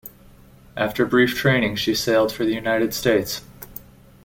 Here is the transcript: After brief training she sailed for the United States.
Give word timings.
After 0.75 1.05
brief 1.05 1.35
training 1.35 1.75
she 1.75 1.93
sailed 1.93 2.31
for 2.33 2.43
the 2.43 2.55
United 2.55 2.95
States. 2.95 3.41